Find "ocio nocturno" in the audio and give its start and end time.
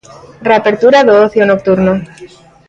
1.25-1.93